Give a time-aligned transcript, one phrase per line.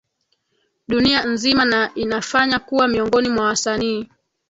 [0.87, 4.09] Dunia nzima na inafanya kuwa miongoni mwa wasanii